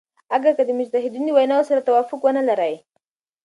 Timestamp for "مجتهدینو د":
0.79-1.35